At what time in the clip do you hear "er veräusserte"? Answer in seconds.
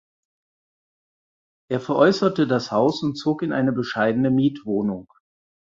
1.69-2.47